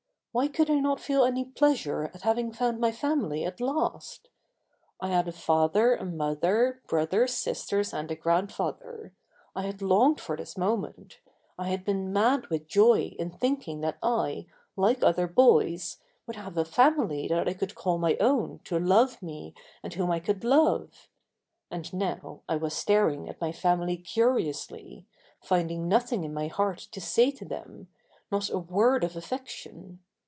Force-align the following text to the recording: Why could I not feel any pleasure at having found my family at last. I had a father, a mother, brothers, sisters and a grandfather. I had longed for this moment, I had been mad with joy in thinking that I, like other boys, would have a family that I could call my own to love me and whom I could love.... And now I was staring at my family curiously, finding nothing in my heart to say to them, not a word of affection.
Why 0.33 0.47
could 0.47 0.69
I 0.69 0.75
not 0.79 1.01
feel 1.01 1.25
any 1.25 1.43
pleasure 1.43 2.05
at 2.13 2.21
having 2.21 2.53
found 2.53 2.79
my 2.79 2.93
family 2.93 3.43
at 3.43 3.59
last. 3.59 4.29
I 5.01 5.09
had 5.09 5.27
a 5.27 5.33
father, 5.33 5.93
a 5.93 6.05
mother, 6.05 6.81
brothers, 6.87 7.33
sisters 7.33 7.93
and 7.93 8.09
a 8.09 8.15
grandfather. 8.15 9.11
I 9.57 9.63
had 9.63 9.81
longed 9.81 10.21
for 10.21 10.37
this 10.37 10.57
moment, 10.57 11.19
I 11.59 11.67
had 11.67 11.83
been 11.83 12.13
mad 12.13 12.47
with 12.47 12.69
joy 12.69 13.13
in 13.19 13.29
thinking 13.29 13.81
that 13.81 13.97
I, 14.01 14.45
like 14.77 15.03
other 15.03 15.27
boys, 15.27 15.97
would 16.25 16.37
have 16.37 16.55
a 16.57 16.63
family 16.63 17.27
that 17.27 17.49
I 17.49 17.53
could 17.53 17.75
call 17.75 17.97
my 17.97 18.15
own 18.21 18.61
to 18.63 18.79
love 18.79 19.21
me 19.21 19.53
and 19.83 19.93
whom 19.93 20.11
I 20.11 20.21
could 20.21 20.45
love.... 20.45 21.09
And 21.69 21.91
now 21.93 22.39
I 22.47 22.55
was 22.55 22.73
staring 22.73 23.27
at 23.27 23.41
my 23.41 23.51
family 23.51 23.97
curiously, 23.97 25.05
finding 25.41 25.89
nothing 25.89 26.23
in 26.23 26.33
my 26.33 26.47
heart 26.47 26.87
to 26.93 27.01
say 27.01 27.31
to 27.31 27.43
them, 27.43 27.89
not 28.31 28.49
a 28.49 28.57
word 28.59 29.03
of 29.03 29.17
affection. 29.17 29.99